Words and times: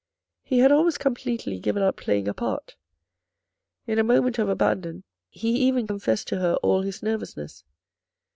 He 0.41 0.57
had 0.57 0.71
almost 0.71 0.99
completely 0.99 1.59
given 1.59 1.83
up 1.83 1.95
playing 1.95 2.27
a 2.27 2.33
part. 2.33 2.75
In 3.85 3.99
a 3.99 4.03
moment 4.03 4.39
of 4.39 4.49
abandon, 4.49 5.03
he 5.29 5.49
even 5.67 5.85
confessed 5.85 6.27
to 6.29 6.39
her 6.39 6.55
all 6.63 6.81
his 6.81 7.03
nervousness. 7.03 7.63